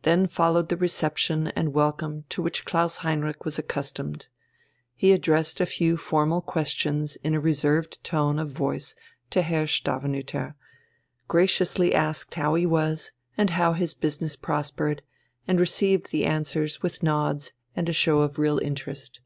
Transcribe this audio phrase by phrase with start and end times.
[0.00, 4.26] Then followed the reception and welcome to which Klaus Heinrich was accustomed.
[4.96, 8.96] He addressed a few formal questions in a reserved tone of voice
[9.28, 10.54] to Herr Stavenüter,
[11.28, 15.02] graciously asked how he was and how his business prospered,
[15.46, 19.20] and received the answers with nods and a show of real interest.